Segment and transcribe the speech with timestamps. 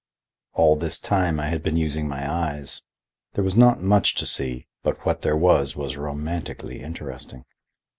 [0.53, 2.81] All this time I had been using my eyes.
[3.33, 7.45] There was not much to see, but what there was was romantically interesting.